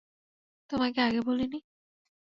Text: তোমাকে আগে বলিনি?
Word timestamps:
তোমাকে 0.69 0.99
আগে 1.01 1.21
বলিনি? 1.27 1.57